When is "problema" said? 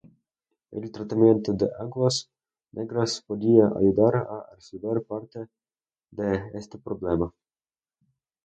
6.79-7.31